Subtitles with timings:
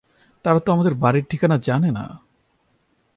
[0.45, 2.05] তারা তো আমাদের বাড়ির ঠিকানা জানে না।